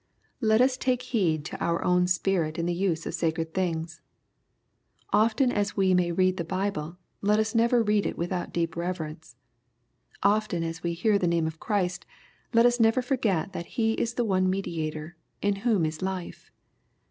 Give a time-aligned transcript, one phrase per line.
[0.41, 4.01] Let us take heed to our own spirit in the use of sacred things.
[5.13, 9.35] Often as we may read the Bible, let us never read it without deep reverence.
[10.23, 14.49] Often as we hear the name of ChristjleTitB never forget that He is the One
[14.49, 16.49] Mediator, in whom is life.